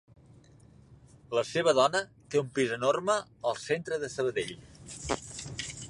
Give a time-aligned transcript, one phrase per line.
[1.39, 2.01] La seva dona
[2.33, 3.19] té un pis enorme
[3.51, 4.57] al centre de Sabadell.